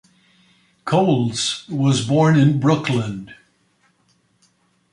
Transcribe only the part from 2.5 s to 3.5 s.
Brooklyn.